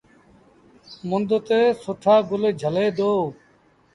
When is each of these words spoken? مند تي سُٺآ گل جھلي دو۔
مند 1.09 1.31
تي 1.47 1.59
سُٺآ 1.83 2.15
گل 2.29 2.43
جھلي 2.61 2.87
دو۔ 2.97 3.11